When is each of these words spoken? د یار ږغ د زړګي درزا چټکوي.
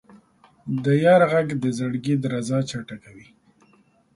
د 0.83 0.85
یار 1.03 1.21
ږغ 1.31 1.49
د 1.63 1.65
زړګي 1.77 2.15
درزا 2.23 2.59
چټکوي. 2.69 3.27